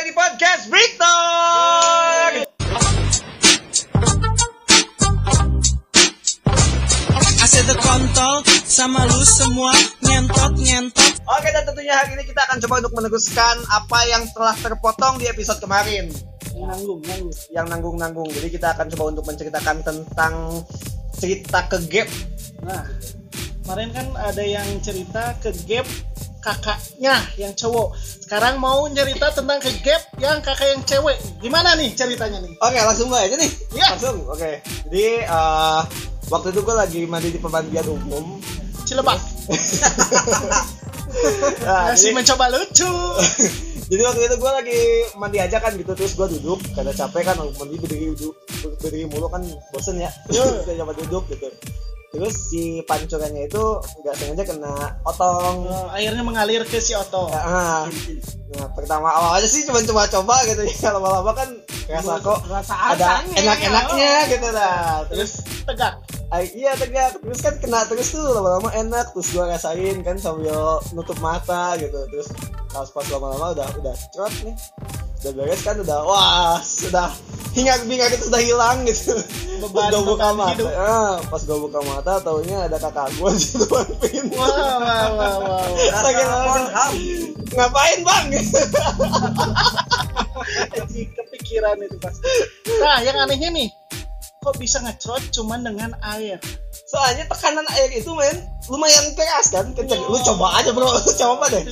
[0.00, 2.30] kembali di podcast Victor.
[7.44, 12.74] Asyik kontol sama lu semua nyentot nyentot Oke dan tentunya hari ini kita akan coba
[12.80, 16.08] untuk meneruskan apa yang telah terpotong di episode kemarin
[16.56, 18.28] nanggung nanggung yang nanggung-nanggung.
[18.32, 20.64] Jadi kita akan coba untuk menceritakan tentang
[21.20, 22.08] cerita ke gap.
[22.64, 22.88] nah
[23.68, 25.84] kemarin kan ada yang cerita ke gap
[26.40, 31.90] kakaknya yang cowok sekarang mau cerita tentang ke gap yang kakak yang cewek gimana nih
[31.90, 33.50] ceritanya nih Oke langsung mulai aja nih.
[33.70, 33.88] Iya.
[33.92, 34.16] Langsung.
[34.26, 34.50] Oke.
[34.86, 35.80] Jadi eh,
[36.26, 38.40] waktu itu gue lagi mandi di pemandian umum.
[38.82, 39.20] Cilebak
[41.60, 42.86] Nah, masih jadi- mencoba lucu
[43.90, 44.80] Jadi waktu itu gue lagi
[45.16, 48.38] mandi aja kan gitu terus gue duduk karena capek kan mandi berdiri duduk
[48.78, 50.46] berdiri mulu kan bosen ya Iya.
[50.64, 51.50] Saya coba duduk gitu
[52.10, 53.62] terus si pancurannya itu
[54.02, 54.74] nggak sengaja kena
[55.06, 55.56] otong.
[55.70, 57.86] Oh, airnya mengalir ke si Oto Ah,
[58.50, 60.90] nah pertama awal aja sih cuma coba-coba gitu ya.
[60.98, 61.48] Lama-lama kan
[61.86, 63.34] kerasa kok rasa ada asanya.
[63.46, 65.06] enak-enaknya gitu lah.
[65.06, 65.30] Terus
[65.70, 65.94] tegak.
[66.34, 67.14] Ah, iya tegak.
[67.22, 69.14] Terus kan kena terus tuh lama-lama enak.
[69.14, 71.98] Terus gua rasain kan sambil nutup mata gitu.
[72.10, 72.26] Terus
[72.74, 74.54] pas pas lama-lama udah udah cerot nih
[75.20, 77.12] udah beres kan udah wah sudah
[77.52, 79.12] hingar bingar itu sudah hilang gitu.
[79.60, 80.72] Beban- udah buka beban mata hidup.
[80.72, 84.32] ah, pas gua buka mata taunya ada kakak gua di depan pintu.
[84.34, 86.62] Wah wah wah wah Sakit banget.
[87.50, 88.24] ngapain bang?
[90.72, 92.24] Anjing, kepikiran itu pasti
[92.80, 93.68] nah yang anehnya nih
[94.40, 96.40] kok bisa ngecrot cuman dengan air
[96.90, 98.34] soalnya tekanan air itu men
[98.66, 99.70] lumayan keras kan?
[99.70, 100.90] Kencang lu coba aja bro.
[100.90, 101.62] Lu coba deh.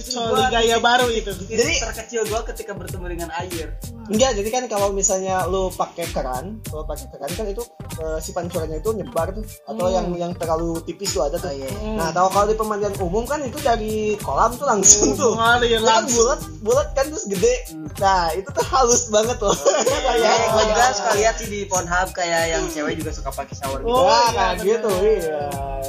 [0.48, 1.34] Gaya baru itu.
[1.50, 3.74] Jadi- terkecil gua ketika bertemu dengan air.
[4.08, 7.60] Enggak, jadi kan kalau misalnya lu pakai keran, kalau pakai keran kan itu
[7.98, 9.92] eh, si pancurannya itu nyebar tuh, atau Hmm.
[9.92, 11.46] yang yang terlalu tipis tuh ada tuh.
[11.46, 11.68] Oh, iya.
[11.92, 15.34] Nah, tahu kalau di pemandian umum kan itu dari kolam tuh langsung tuh.
[15.34, 17.54] ngalir Itu kan langsung bulat, bulat kan terus gede.
[17.96, 19.52] Nah, itu tuh halus banget loh.
[19.52, 19.98] Ya,
[20.30, 23.78] Kayak gua juga suka lihat sih di Pornhub kayak yang cewek juga suka pakai shower
[23.78, 23.90] gitu.
[23.90, 24.66] Oh, Wah, iya, kayak bener.
[24.66, 25.40] gitu, iya.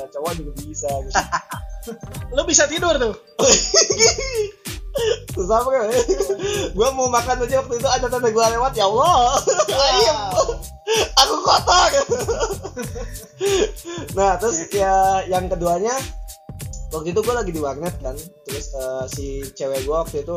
[0.09, 1.13] Cowok juga bisa gitu.
[2.35, 3.15] lu bisa tidur tuh
[5.31, 6.03] Susah banget.
[6.73, 9.39] gua mau makan aja waktu itu ada tanda gua lewat, ya Allah.
[9.69, 10.17] Ayam.
[11.21, 11.91] Aku kotor.
[14.17, 14.93] nah, terus ya
[15.25, 15.93] yang keduanya
[16.89, 18.15] waktu itu gua lagi di warnet kan.
[18.43, 20.35] Terus eh, si cewek gua waktu itu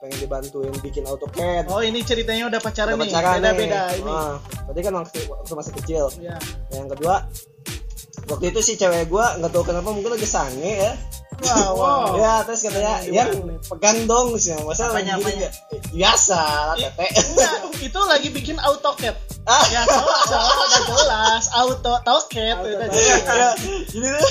[0.00, 1.68] pengen dibantuin bikin AutoCAD.
[1.68, 3.58] oh ini ceritanya udah pacaran Udah nih pacaran beda nih.
[3.60, 4.34] beda ini Nah,
[4.64, 6.04] tadi kan waktu, waktu masih kecil.
[6.24, 6.36] ya
[6.72, 7.14] Yang kedua
[8.26, 10.92] waktu itu si cewek gua nggak tahu kenapa mungkin lagi sange ya
[11.44, 11.72] wow.
[11.76, 13.24] Wow Ya terus katanya ya
[13.68, 15.48] pegang dong sih masa Apanya, gini apanya?
[15.48, 15.52] nggak?
[15.90, 16.40] biasa
[16.78, 17.06] tete.
[17.10, 19.16] Enggak, itu lagi bikin AutoCAD.
[19.48, 19.64] Ah.
[19.72, 23.50] Ya jelas udah jelas auto udah jelas ya.
[23.90, 24.30] Jadi tuh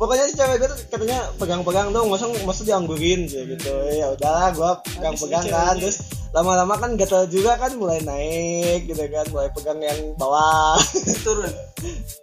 [0.00, 3.28] pokoknya si cewek gue tuh katanya pegang-pegang dong masa masa dianggurin?
[3.28, 3.72] Sih gitu.
[3.92, 5.76] Ya udahlah gua pegang-pegang kan.
[5.76, 6.00] Terus
[6.32, 10.80] lama-lama kan gatel juga kan mulai naik gitu kan mulai pegang yang bawah.
[11.26, 11.52] Turun.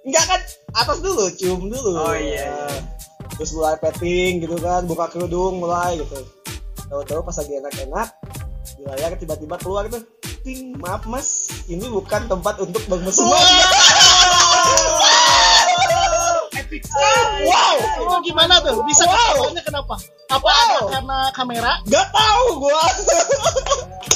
[0.07, 0.41] enggak kan
[0.73, 2.01] atas dulu cium dulu.
[2.01, 2.97] Oh, iya, iya.
[3.30, 6.24] Terus mulai petting gitu kan buka kerudung mulai gitu
[6.86, 8.08] tahu-tahu pas lagi enak-enak
[8.74, 10.04] di layar tiba-tiba keluar tuh
[10.42, 11.28] ting maaf mas
[11.66, 13.28] ini bukan tempat untuk bermesum
[16.54, 16.84] epic
[17.44, 19.14] wow itu gimana tuh bisa Wow.
[19.14, 19.96] ketahuannya kenapa
[20.28, 20.88] apa ada Wow.
[20.90, 22.84] karena kamera Gak tahu gua.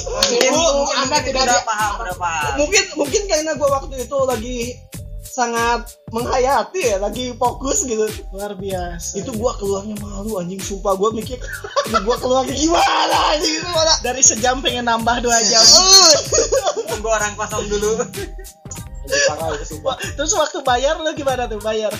[0.01, 2.51] Mungkin, Bu, mungkin Anda mungkin tidak ada- paham, paham.
[2.57, 4.57] mungkin mungkin karena gua waktu itu lagi
[5.31, 8.03] sangat menghayati ya, lagi fokus gitu.
[8.35, 11.39] luar biasa Itu gua keluarnya malu anjing sumpah gua mikir
[11.87, 13.93] ini gua keluarnya gimana anjing itu mana.
[14.03, 15.63] dari sejam pengen nambah dua jam.
[16.91, 18.03] Tunggu orang kosong dulu.
[19.07, 19.95] Anjing parah itu sumpah.
[20.19, 21.95] terus waktu bayar lu gimana tuh bayar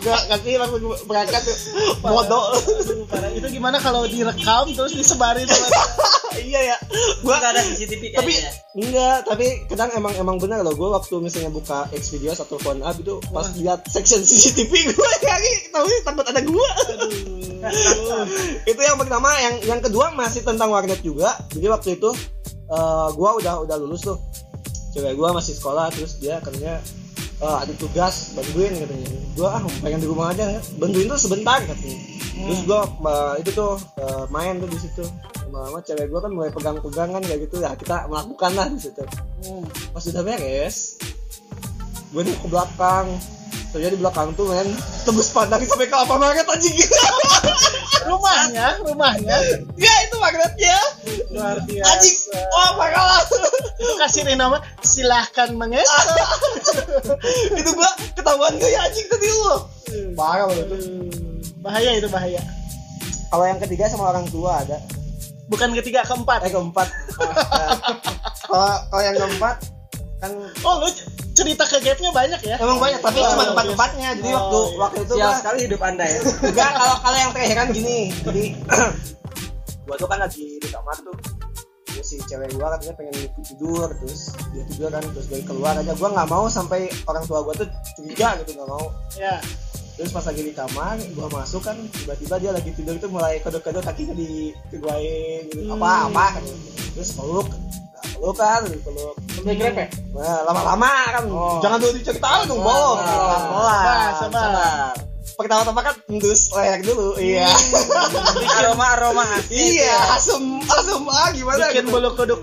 [0.00, 1.58] Gak kasih langsung berangkat tuh.
[2.00, 2.56] Bodoh.
[3.36, 5.46] Itu gimana kalau direkam terus disebarin
[6.38, 6.76] iya ya.
[7.24, 8.52] Gua Nggak ada CCTV tapi kayaknya.
[8.70, 12.84] enggak tapi kadang emang emang benar loh gue waktu misalnya buka X videos atau phone
[12.86, 16.68] up itu pas lihat section CCTV gue nyari tahu sih takut ada gue
[18.64, 21.36] itu yang pertama yang yang kedua masih tentang warnet juga.
[21.52, 22.10] Jadi waktu itu
[22.70, 24.18] eh gue udah udah lulus tuh.
[24.90, 26.82] Cewek gue masih sekolah terus dia katanya
[27.40, 29.08] eh, ada tugas bantuin katanya.
[29.36, 30.60] Gue ah pengen di rumah aja ya.
[30.78, 31.98] bantuin tuh sebentar katanya.
[32.40, 32.80] Terus gue
[33.44, 35.04] itu tuh eh, main tuh di situ
[35.50, 37.58] lama-lama cewek gue kan mulai pegang-pegang kan kayak gitu.
[37.58, 39.02] Ya kita melakukan lah di situ.
[39.42, 39.66] Hmm.
[39.90, 40.94] pas udah beres
[42.14, 43.06] gue nih ke belakang.
[43.70, 44.66] Saya di belakang tuh men
[45.02, 46.74] tembus pandang sampai ke apa market anjing.
[48.06, 49.36] Rumahnya rumahnya.
[49.74, 50.78] Ya itu magnetnya.
[51.34, 51.86] Luar biasa.
[51.90, 53.22] Anjing oh parah
[53.80, 55.88] itu kasih nama silahkan menges
[57.58, 59.54] itu gua ketahuan gak ya anjing tadi lu?
[60.14, 60.66] Parah banget.
[61.58, 62.42] Bahaya itu bahaya.
[63.30, 64.78] Kalau yang ketiga sama orang tua ada
[65.50, 66.40] bukan ketiga keempat.
[66.40, 66.88] Eh keempat.
[68.42, 69.56] Kalau kalau yang keempat
[70.18, 70.88] kan oh lu
[71.32, 72.56] cerita ke gapnya banyak ya?
[72.58, 73.48] Emang banyak tapi Oh, cuma iya.
[73.48, 74.78] tempat-tempatnya jadi Oh, waktu iya.
[74.78, 76.18] waktu itu Sial gua sekali hidup anda ya.
[76.42, 77.98] enggak kalau kalau yang terakhir kan gini.
[78.20, 78.44] Jadi
[79.86, 81.14] gua tuh kan lagi di kamar tuh.
[81.86, 84.20] Terus si cewek gua katanya pengen tidur terus
[84.50, 85.92] dia tidur kan terus gue keluar aja.
[85.94, 88.86] Gua nggak mau sampai orang tua gua tuh curiga gitu nggak mau.
[89.14, 89.38] Ya
[90.00, 93.84] terus pas lagi di kamar gua masuk kan tiba-tiba dia lagi tidur itu mulai kedok-kedok
[93.84, 95.68] kakinya di keguain gitu.
[95.68, 95.76] Hmm.
[95.76, 96.44] apa apa kan.
[96.96, 99.14] Terus peluk nah, peluk kan peluk.
[99.36, 99.84] Sampai grepe
[100.16, 101.24] nah, lama-lama kan.
[101.28, 101.60] Oh.
[101.60, 103.12] jangan dulu diceritain dong bohong Oh.
[103.12, 104.96] pelan-pelan Sabar,
[105.36, 107.52] pertama-tama kan endus leher dulu iya.
[108.64, 111.04] Aroma aroma iya asem asem.
[111.12, 111.76] Ah gimana?
[111.76, 111.92] Bikin gitu.
[111.92, 112.40] bulu kuduk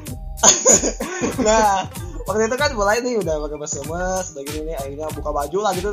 [1.42, 1.90] nah
[2.30, 5.58] waktu itu kan mulai nih udah pakai mas lemes udah gini nih akhirnya buka baju
[5.66, 5.90] lah gitu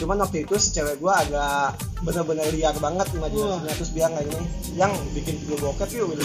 [0.00, 4.46] cuman waktu itu si cewek gua agak bener-bener liar banget imajinasinya terus bilang kayak gini
[4.72, 6.24] yang bikin video bokep yuk gitu.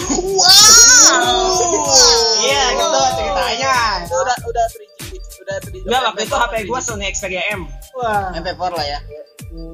[2.46, 3.74] iya gitu ceritanya.
[4.06, 5.00] Itu udah udah 3G
[5.44, 7.62] udah 3G Enggak, waktu itu HP gua Sony Xperia M.
[7.96, 8.32] Wah.
[8.34, 8.98] MP4 lah ya.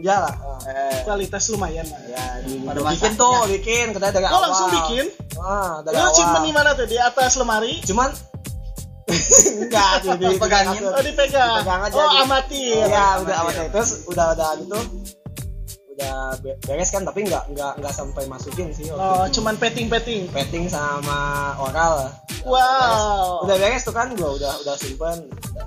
[0.03, 0.35] ya lah.
[0.67, 2.01] Eh, kualitas lumayan lah.
[2.07, 2.25] Ya
[2.67, 4.43] Pada bikin tuh bikin katanya dari oh awal.
[4.47, 5.05] langsung bikin?
[5.39, 6.15] Ah dari lu awal.
[6.15, 6.87] simpen di mana tuh?
[6.87, 7.79] Di atas lemari?
[7.83, 8.11] Cuman
[9.07, 10.83] enggak tuh di Pegangin.
[10.85, 13.23] oh dipegang Dipegang aja, oh amatir Iya, Amatir.
[13.23, 13.67] udah amatir.
[13.71, 14.79] Terus udah ada gitu.
[15.93, 19.33] Udah be- beres kan tapi nggak nggak nggak sampai masukin sih waktu oh itu.
[19.37, 21.19] cuman petting petting petting sama
[21.59, 22.09] oral.
[22.43, 25.29] wow Udah beres tuh kan gua udah udah simpen.
[25.29, 25.67] Udah.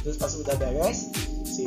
[0.00, 1.10] Terus pas udah beres
[1.44, 1.66] si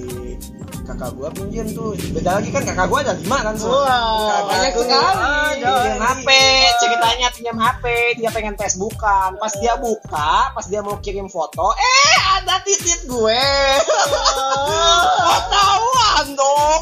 [0.83, 1.93] kakak gua pinjam tuh.
[2.11, 3.67] Beda lagi kan kakak gua ada lima kan so.
[3.67, 4.47] Wow.
[4.47, 5.03] Banyak Aku- sekali.
[5.19, 5.99] Ah, Pinjam.
[5.99, 6.29] HP,
[6.77, 7.83] ceritanya pinjam HP,
[8.15, 9.35] dia pengen Facebookan.
[9.35, 13.43] Pas dia buka, pas dia mau kirim foto, eh ada titik gue.
[15.27, 16.76] Ketahuan dong,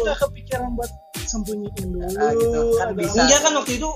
[0.00, 2.60] udah kepikiran buat sembunyiin dulu Ah, gitu.
[2.74, 2.98] Kan Aduh.
[2.98, 3.16] bisa.
[3.18, 3.88] Enggak kan waktu itu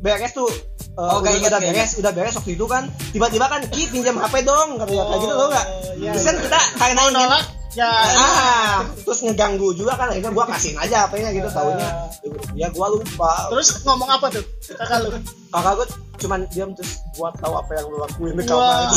[0.00, 0.48] beres tuh
[0.94, 3.60] uh, Oh, udah, kayak ingat, udah kayak beres, udah beres waktu itu kan tiba-tiba kan
[3.68, 5.66] Ki pinjam HP dong katanya kayak gitu loh nggak?
[5.96, 6.42] iya, Terus kan iya.
[6.42, 7.86] kita karena ingin nolak ya
[8.18, 12.10] ah terus ngeganggu juga kan akhirnya gua kasihin aja HP-nya gitu taunya.
[12.58, 13.46] Ya gua lupa.
[13.54, 14.42] Terus ngomong apa tuh
[14.74, 15.08] kakak lu?
[15.54, 15.86] Kakak gua
[16.20, 18.90] cuman diam terus gua tahu apa yang lu lakuin di kamar.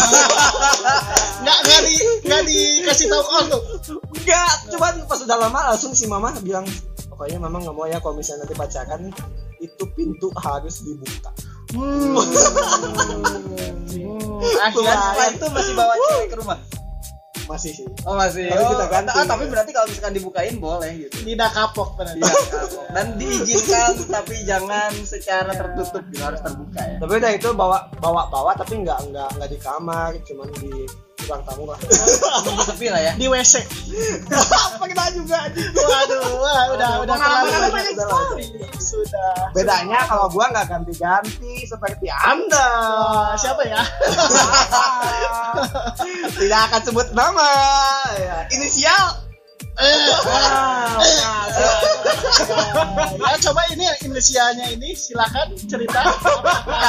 [1.46, 1.94] Nggak nggak di
[2.26, 3.60] nggak dikasih tahu ke lu
[4.18, 6.66] enggak cuman pas udah lama langsung si mama bilang
[7.14, 9.02] pokoknya mama nggak mau ya kalau misalnya nanti pacaran
[9.62, 11.32] itu pintu harus dibuka.
[11.74, 12.20] Hmm.
[14.44, 16.60] Dan setelah itu masih bawa cewek ke rumah.
[17.46, 18.48] Masih sih Oh masih.
[18.48, 19.10] Tapi Oh, kita ganti.
[19.12, 21.16] ah, tapi berarti kalau misalkan dibukain boleh gitu.
[21.24, 22.84] tidak kapok berarti Iya.
[22.90, 26.96] Dan diizinkan tapi jangan secara tertutup gitu harus terbuka ya.
[26.98, 30.72] tapi udah itu bawa bawa bawa tapi nggak nggak nggak di kamar cuman di
[31.28, 31.78] ruang tamu lah.
[32.68, 33.12] Sepi lah ya.
[33.18, 33.54] di WC
[34.84, 38.46] apa kita juga waduh wah udah udah terlalu banyak banyak sekali.
[38.84, 39.32] sudah.
[39.56, 42.68] Bedanya kalau gua nggak ganti-ganti seperti anda.
[43.40, 43.80] Siapa ya?
[46.44, 47.48] Tidak akan sebut nama.
[48.20, 49.23] Ya, inisial
[49.74, 51.02] Wow,
[53.18, 56.00] ya coba ini inisialnya ini silakan cerita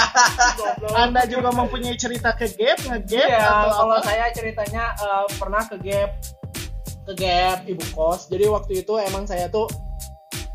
[1.02, 5.62] anda juga mempunyai cerita ke gap ngegap Iya, atau kalau apa saya ceritanya eh, pernah
[5.66, 6.10] ke gap
[7.04, 8.32] ke gap ibu kos.
[8.32, 9.69] Jadi waktu itu emang saya tuh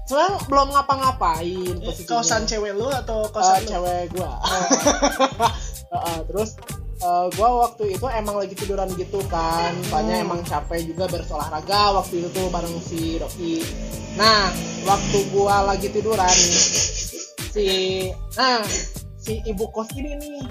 [0.10, 2.10] sebenarnya belum ngapa-ngapain posisinya.
[2.10, 3.70] kosan cewek lu atau kosan lu?
[3.70, 4.34] cewek gua.
[5.94, 6.58] Heeh, terus
[7.00, 9.72] eh, gua waktu itu emang lagi tiduran gitu kan.
[9.88, 13.64] Soalnya emang capek juga berolahraga waktu itu tuh bareng si Rocky.
[14.20, 14.52] Nah,
[14.84, 16.38] waktu gua lagi tiduran
[17.50, 17.68] si
[18.38, 18.62] nah
[19.18, 20.46] si ibu kos ini nih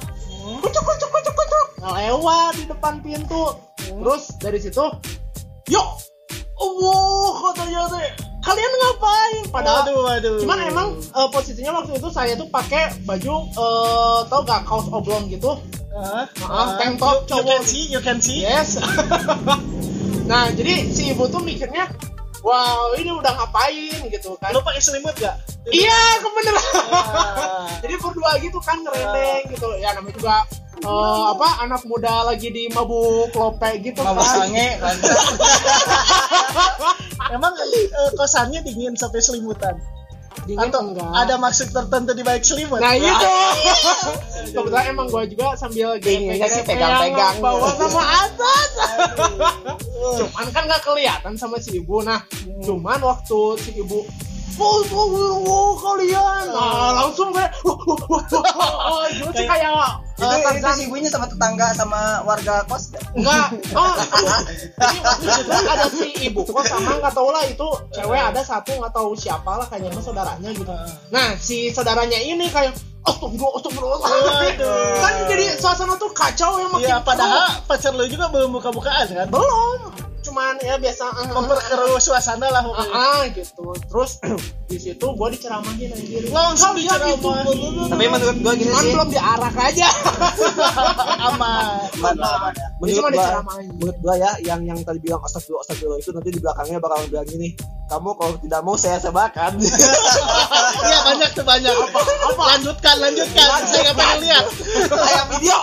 [0.58, 3.54] kucuk kucuk kucuk kucuk lewat di depan pintu.
[3.78, 4.84] Terus dari situ
[5.68, 5.88] yuk
[6.58, 8.08] oh katanya teh
[8.42, 9.44] kalian ngapain?
[9.52, 10.36] Padahal waduh waduh.
[10.40, 15.28] cuman emang eh, posisinya waktu itu saya tuh pakai baju eh tau gak kaos oblong
[15.28, 15.60] gitu
[15.98, 16.24] Hah?
[16.46, 17.46] Maaf, tank top you, you cowok.
[17.50, 18.38] can see you can see.
[18.46, 18.78] Yes.
[20.28, 21.88] Nah jadi si ibu tuh mikirnya
[22.44, 24.12] wow ini udah ngapain?
[24.12, 24.52] Gitu kan.
[24.52, 25.40] Lu pakai selimut gak
[25.72, 26.64] iya kebeneran.
[26.92, 27.64] Ah.
[27.82, 29.68] jadi berdua gitu kan ngerendeng gitu.
[29.80, 30.36] Ya namanya juga
[30.84, 34.44] eh, apa anak muda lagi di mabuk lope gitu Mabuk kan.
[34.44, 35.16] sange, mantap.
[37.34, 39.80] emang eh, kosannya dingin sampai selimutan
[40.46, 40.68] dingin.
[40.68, 41.10] Atau enggak.
[41.12, 42.80] ada maksud tertentu di balik selimut?
[42.80, 43.28] Nah itu
[44.54, 47.40] kebetulan emang gua juga sambil Dinginnya sih pegang-pegang.
[47.44, 48.68] bawa sama atas
[50.18, 52.00] cuman kan nggak kelihatan sama si ibu.
[52.00, 52.22] Nah
[52.64, 54.06] cuman waktu si ibu
[54.56, 54.80] Wow,
[55.44, 56.44] wow, kalian.
[56.50, 59.70] Nah, langsung langsung kayak wah, wah, wah, wah, wah, wah, gitu sih kayak
[60.18, 60.74] itu, eh, itu Tarzan.
[60.74, 63.02] si ibunya sama tetangga sama warga kos gak?
[63.14, 63.46] enggak
[63.78, 64.34] oh itu.
[65.46, 69.14] Itu ada si ibu kok sama nggak tahu lah itu cewek ada satu nggak tahu
[69.14, 70.74] siapa lah kayaknya saudaranya gitu.
[71.14, 72.74] Nah si saudaranya ini kayak
[73.06, 73.98] astagfirullah astagfirullah.
[74.98, 79.26] Kan jadi suasana tuh kacau yang makin Iya, padahal pacar lu juga belum buka-bukaan kan?
[79.30, 83.72] belum cuman ya biasa ah, ah, Memperkeruh suasana lah ah, ah, gitu.
[83.88, 84.20] Terus
[84.70, 86.28] di situ gua diceramahin anjir.
[86.28, 87.16] Langsung Kalian diceramah.
[87.16, 87.84] itu, blablabla.
[87.88, 88.92] Tapi menurut gua gini sih.
[88.92, 89.88] belum diarak aja.
[91.32, 91.88] Aman.
[92.04, 93.68] Aman menurut diceramahin.
[93.74, 97.26] menurut gua ya yang yang tadi bilang astagfirullah astagfirullah itu nanti di belakangnya bakal bilang
[97.26, 97.48] gini
[97.88, 99.52] kamu kalau tidak mau saya sebakan
[100.78, 101.74] Iya banyak tuh banyak.
[102.38, 103.48] Lanjutkan, lanjutkan.
[103.64, 104.44] Saya nggak pengen lihat.
[104.92, 105.58] saya video.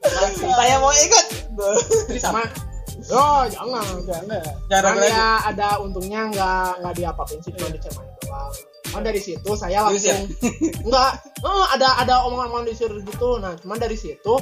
[0.40, 1.26] Saya mau ikut
[2.16, 2.40] sama
[3.10, 4.42] oh jangan Jangan.
[4.68, 8.52] Cuman ya ada untungnya nggak nggak diapa-apain sih cuma diceramahin doang.
[8.86, 10.20] Cuman dari situ saya langsung
[10.88, 11.12] nggak.
[11.40, 13.38] Eh, ada ada omongan-omongan disir gitu.
[13.38, 14.34] Nah cuman dari situ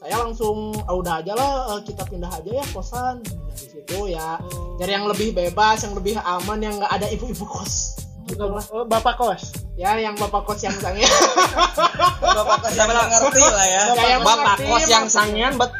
[0.00, 3.20] saya langsung ah, udah aja lah eh, kita pindah aja ya kosan.
[3.22, 4.40] Dari situ ya
[4.76, 8.00] dari yang lebih bebas yang lebih aman yang nggak ada ibu-ibu kos.
[8.26, 9.50] Gitu lah Oh, Bapak kos.
[9.74, 11.02] ya yang bapak kos yang sange
[12.00, 13.82] bapak kos yang ngerti lah ya.
[13.92, 15.12] bapak mengerti, kos yang Mak.
[15.12, 15.70] sangean bet.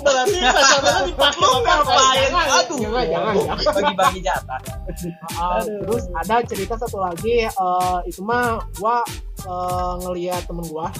[0.00, 0.38] Berarti
[0.84, 2.28] lu dipakai bapak ngapain?
[2.30, 2.78] jangan, Aduh.
[3.08, 3.34] jangan
[3.72, 4.60] bagi-bagi jatah.
[5.34, 9.00] Ah, terus ada cerita satu lagi eh, itu mah gua
[9.40, 10.90] eh, ngeliat temen gua.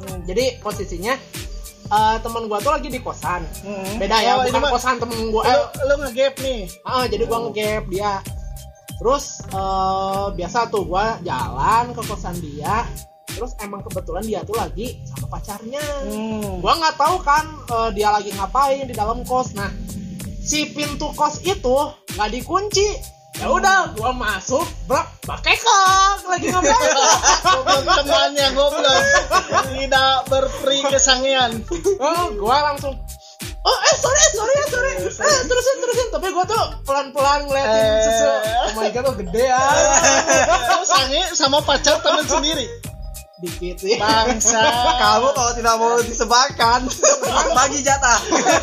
[0.00, 1.14] Hmm, jadi posisinya
[1.86, 3.42] eh, temen gua tuh lagi di kosan.
[3.60, 3.98] Hmm.
[3.98, 6.70] beda ya Oh, bukan kosan temen gua Lu, lu nge-gap nih.
[6.82, 8.22] ah, jadi gua ngegap dia.
[9.00, 12.84] Terus eh, biasa tuh gua jalan ke kosan dia
[13.30, 16.58] terus emang kebetulan dia tuh lagi sama pacarnya Hmm.
[16.58, 19.70] gua nggak tahu kan eh, dia lagi ngapain di dalam kos nah
[20.40, 21.76] si pintu kos itu
[22.10, 22.86] nggak dikunci
[23.36, 26.92] ya udah gua masuk brak pakai kok lagi ngapain
[27.80, 29.02] temannya goblok.
[29.70, 31.62] Tidak berperi kesangian.
[31.96, 32.92] oh, gua langsung
[33.60, 37.44] oh eh sorry eh, sorry ya sorry eh terusin terusin tapi gua tuh pelan pelan
[37.44, 38.02] ngeliatin Eh.
[38.02, 39.60] susu oh my god tuh gede ya
[40.82, 42.66] sange sama pacar temen sendiri.
[43.40, 43.96] Dikit sih.
[43.96, 44.60] Bangsa.
[44.96, 46.80] kamu kalau tidak mau disebakan
[47.50, 48.20] bagi jatah.
[48.28, 48.56] Ya,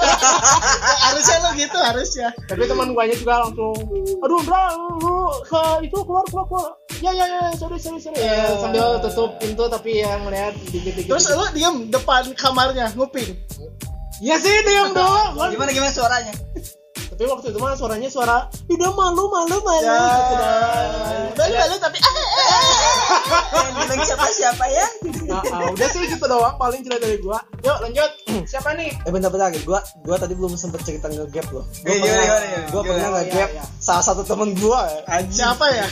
[1.06, 2.28] harusnya lo gitu harusnya.
[2.46, 3.74] tapi teman guanya juga langsung
[4.18, 6.72] aduh bra lu ke itu keluar keluar keluar.
[6.98, 8.18] Ya ya ya sorry sorry sorry.
[8.18, 13.34] Ya sambil tutup pintu tapi ya ngeliat dikit dikit Terus lu diem depan kamarnya nguping.
[14.18, 16.34] ya sih diam doang Kan- gimana gimana suaranya
[17.18, 18.38] tapi waktu itu mah suaranya suara
[18.70, 19.98] udah malu malu malu Ya.
[20.06, 20.54] gitu dah.
[21.34, 22.62] Baru baru tapi ah, ah, ah.
[23.58, 24.86] yang bilang siapa siapa ya
[25.26, 27.42] Nah, ah, udah sih gitu doang paling cerita dari gua.
[27.60, 28.12] Yuk lanjut.
[28.46, 28.94] Siapa nih?
[29.02, 32.68] Eh bentar-bentar gua gua tadi belum sempet cerita nge-gap loh gua Eh, pernah gimana, gimana?
[32.70, 33.18] gua pernah Gimana?
[33.26, 33.82] nge-gap Iya, iya.
[33.82, 34.80] salah satu temen gua
[35.28, 35.86] Siapa ya?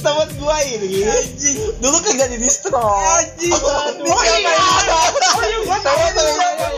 [0.00, 1.04] temen gua ini.
[1.78, 2.80] Dulu kagak di distro.
[2.80, 3.52] Anjing.
[3.52, 4.56] Oh iya.
[5.36, 6.00] oh iya gua tahu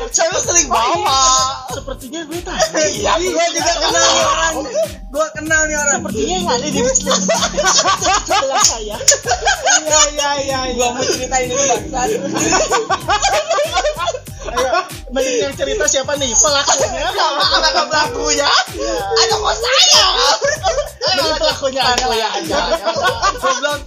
[0.09, 2.59] saya sering bawa Sepertinya gue tahu.
[2.99, 4.55] iya gua juga kenal nih orang
[5.09, 8.97] gua kenal nih orang Sepertinya yang ada di sebelah saya.
[9.79, 12.09] iya iya iya iya gua mau ceritain ini bangsat
[14.49, 14.81] Ayo,
[15.13, 16.33] mending yang cerita siapa nih?
[16.33, 17.05] Pelakunya.
[17.05, 18.49] anak pelakunya
[19.15, 20.07] Ada kok saya.
[21.07, 22.31] Mending pelakunya aja lah.
[22.33, 22.57] aja.
[23.37, 23.81] Goblok.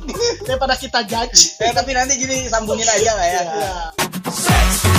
[0.45, 1.57] Daripada kita judge.
[1.57, 4.90] Eh, tapi nanti gini sambungin aja lah ya Ya.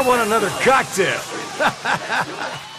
[0.00, 1.20] I want another cocktail.